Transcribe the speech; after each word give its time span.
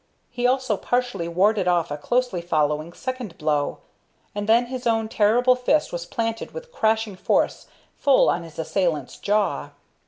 He 0.31 0.47
also 0.47 0.77
partially 0.77 1.27
warded 1.27 1.67
off 1.67 1.91
a 1.91 1.95
closely 1.97 2.41
following 2.41 2.91
second 2.91 3.37
blow, 3.37 3.77
and 4.33 4.49
then 4.49 4.65
his 4.65 4.87
own 4.87 5.07
terrible 5.07 5.55
fist 5.55 5.91
was 5.93 6.07
planted 6.07 6.53
with 6.55 6.71
crashing 6.71 7.15
force 7.15 7.67
full 7.99 8.27
on 8.27 8.41
his 8.41 8.57
assailant's 8.57 9.17
jaw. 9.19 9.69